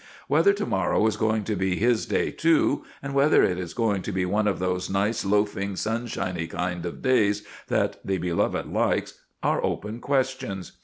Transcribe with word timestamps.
Whether 0.27 0.51
to 0.53 0.65
morrow 0.65 1.05
is 1.05 1.15
going 1.15 1.43
to 1.43 1.55
be 1.55 1.75
his 1.75 2.07
day, 2.07 2.31
too, 2.31 2.83
and 3.03 3.13
whether 3.13 3.43
it 3.43 3.59
is 3.59 3.75
going 3.75 4.01
to 4.01 4.11
be 4.11 4.25
one 4.25 4.47
of 4.47 4.57
those 4.57 4.89
nice 4.89 5.23
loafing, 5.23 5.75
sunshiny 5.75 6.47
kind 6.47 6.87
of 6.87 7.03
days 7.03 7.45
that 7.67 7.97
the 8.03 8.17
Beloved 8.17 8.65
likes, 8.65 9.19
are 9.43 9.63
open 9.63 9.99
questions. 9.99 10.71